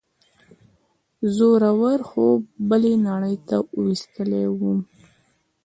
[1.35, 4.79] زوره ور خوب بلې نړۍ ته وروستلی وم.